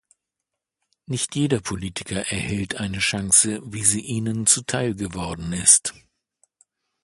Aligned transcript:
Nicht 1.05 1.35
jeder 1.35 1.59
Politiker 1.59 2.21
erhält 2.31 2.73
eine 2.77 2.97
Chance, 2.97 3.61
wie 3.63 3.83
Sie 3.83 4.01
Ihnen 4.01 4.47
zuteil 4.47 4.95
geworden 4.95 5.53
ist. 5.53 5.93